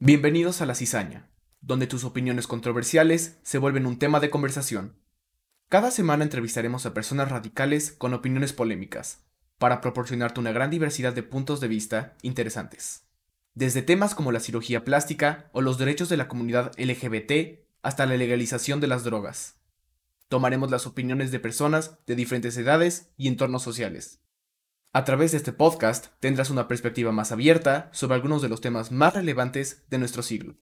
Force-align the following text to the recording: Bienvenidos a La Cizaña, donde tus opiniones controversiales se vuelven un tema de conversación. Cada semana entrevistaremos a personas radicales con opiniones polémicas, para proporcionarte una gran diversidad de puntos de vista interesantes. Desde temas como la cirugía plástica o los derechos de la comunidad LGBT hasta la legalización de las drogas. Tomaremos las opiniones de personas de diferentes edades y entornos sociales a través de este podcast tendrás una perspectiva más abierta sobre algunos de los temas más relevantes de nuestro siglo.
Bienvenidos 0.00 0.60
a 0.60 0.66
La 0.66 0.76
Cizaña, 0.76 1.28
donde 1.60 1.88
tus 1.88 2.04
opiniones 2.04 2.46
controversiales 2.46 3.36
se 3.42 3.58
vuelven 3.58 3.84
un 3.84 3.98
tema 3.98 4.20
de 4.20 4.30
conversación. 4.30 4.94
Cada 5.68 5.90
semana 5.90 6.22
entrevistaremos 6.22 6.86
a 6.86 6.94
personas 6.94 7.32
radicales 7.32 7.90
con 7.90 8.14
opiniones 8.14 8.52
polémicas, 8.52 9.24
para 9.58 9.80
proporcionarte 9.80 10.38
una 10.38 10.52
gran 10.52 10.70
diversidad 10.70 11.14
de 11.14 11.24
puntos 11.24 11.58
de 11.58 11.66
vista 11.66 12.16
interesantes. 12.22 13.08
Desde 13.54 13.82
temas 13.82 14.14
como 14.14 14.30
la 14.30 14.38
cirugía 14.38 14.84
plástica 14.84 15.50
o 15.52 15.62
los 15.62 15.78
derechos 15.78 16.08
de 16.08 16.16
la 16.16 16.28
comunidad 16.28 16.70
LGBT 16.78 17.66
hasta 17.82 18.06
la 18.06 18.16
legalización 18.16 18.78
de 18.78 18.86
las 18.86 19.02
drogas. 19.02 19.56
Tomaremos 20.28 20.70
las 20.70 20.86
opiniones 20.86 21.32
de 21.32 21.40
personas 21.40 21.98
de 22.06 22.14
diferentes 22.14 22.56
edades 22.56 23.10
y 23.16 23.26
entornos 23.26 23.64
sociales 23.64 24.20
a 24.98 25.04
través 25.04 25.30
de 25.30 25.36
este 25.36 25.52
podcast 25.52 26.08
tendrás 26.18 26.50
una 26.50 26.66
perspectiva 26.66 27.12
más 27.12 27.30
abierta 27.30 27.88
sobre 27.92 28.16
algunos 28.16 28.42
de 28.42 28.48
los 28.48 28.60
temas 28.60 28.90
más 28.90 29.14
relevantes 29.14 29.84
de 29.90 29.98
nuestro 29.98 30.24
siglo. 30.24 30.56